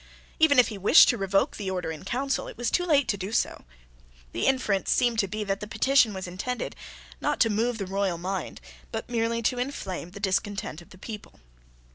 [0.39, 3.17] Even if he wished to revoke the Order in Council, it was too late to
[3.17, 3.65] do so.
[4.31, 6.75] The inference seemed to be that the petition was intended,
[7.21, 8.61] not to move the royal mind,
[8.91, 11.39] but merely to inflame the discontents of the people.